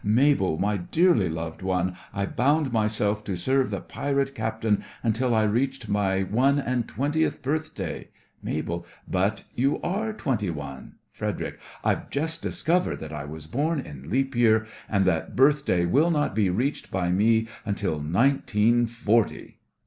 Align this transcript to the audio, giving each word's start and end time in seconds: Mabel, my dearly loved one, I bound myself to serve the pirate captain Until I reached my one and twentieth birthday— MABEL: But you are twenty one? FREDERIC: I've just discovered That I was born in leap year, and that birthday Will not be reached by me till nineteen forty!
Mabel, 0.03 0.57
my 0.57 0.77
dearly 0.77 1.29
loved 1.29 1.61
one, 1.61 1.95
I 2.11 2.25
bound 2.25 2.73
myself 2.73 3.23
to 3.25 3.37
serve 3.37 3.69
the 3.69 3.81
pirate 3.81 4.33
captain 4.33 4.83
Until 5.03 5.35
I 5.35 5.43
reached 5.43 5.87
my 5.89 6.23
one 6.23 6.57
and 6.57 6.87
twentieth 6.87 7.43
birthday— 7.43 8.07
MABEL: 8.41 8.83
But 9.07 9.43
you 9.53 9.79
are 9.83 10.11
twenty 10.11 10.49
one? 10.49 10.95
FREDERIC: 11.11 11.59
I've 11.83 12.09
just 12.09 12.41
discovered 12.41 12.95
That 12.97 13.13
I 13.13 13.25
was 13.25 13.45
born 13.45 13.79
in 13.79 14.09
leap 14.09 14.35
year, 14.35 14.65
and 14.89 15.05
that 15.05 15.35
birthday 15.35 15.85
Will 15.85 16.09
not 16.09 16.33
be 16.33 16.49
reached 16.49 16.89
by 16.89 17.09
me 17.11 17.47
till 17.75 17.99
nineteen 17.99 18.87
forty! 18.87 19.59